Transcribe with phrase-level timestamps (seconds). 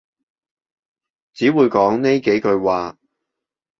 [1.31, 2.97] 只會講呢幾句話